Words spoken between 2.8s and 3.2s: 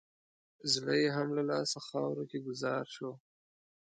شو.